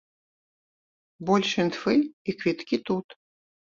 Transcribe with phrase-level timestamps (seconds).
[1.29, 3.07] Больш інфы і квіткі тут.